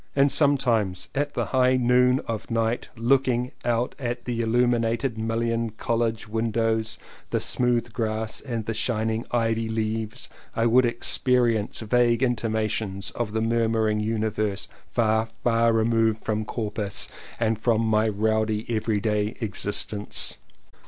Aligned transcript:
And 0.15 0.31
sometimes 0.31 1.09
at 1.13 1.35
the 1.35 1.45
high 1.53 1.77
noon 1.77 2.21
of 2.25 2.49
night 2.49 2.89
looking 2.95 3.51
out 3.63 3.93
at 3.99 4.25
the 4.25 4.41
il 4.41 4.47
lumined 4.47 5.15
mullioned 5.15 5.77
College 5.77 6.27
windows, 6.27 6.97
the 7.29 7.39
smooth 7.39 7.93
grass 7.93 8.41
and 8.41 8.65
the 8.65 8.73
shining 8.73 9.27
ivy 9.29 9.69
leaves, 9.69 10.27
I 10.55 10.65
would 10.65 10.87
experience 10.87 11.81
vague 11.81 12.23
intimations 12.23 13.11
of 13.11 13.33
the 13.33 13.41
murmuring 13.41 13.99
Universe 13.99 14.67
far, 14.89 15.27
far 15.43 15.71
removed 15.71 16.23
from 16.25 16.45
Corpus 16.45 17.07
and 17.39 17.59
from 17.59 17.81
my 17.81 18.07
rowdy 18.07 18.65
every 18.75 18.99
day 18.99 19.35
existence. 19.39 20.37